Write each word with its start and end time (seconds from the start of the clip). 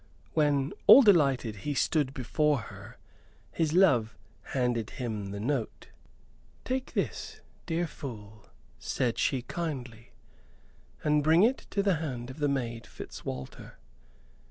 When, 0.33 0.73
all 0.87 1.03
delighted, 1.03 1.57
he 1.57 1.75
stood 1.75 2.11
before 2.11 2.57
her, 2.73 2.97
his 3.51 3.71
love 3.71 4.17
handed 4.45 4.89
him 4.89 5.27
the 5.27 5.39
note. 5.39 5.89
"Take 6.65 6.93
this, 6.93 7.41
dear 7.67 7.85
fool," 7.85 8.47
said 8.79 9.19
she, 9.19 9.43
kindly, 9.43 10.09
"and 11.03 11.23
bring 11.23 11.43
it 11.43 11.67
to 11.69 11.83
the 11.83 11.97
hand 11.97 12.31
of 12.31 12.39
the 12.39 12.49
maid 12.49 12.87
Fitzwalter. 12.87 13.77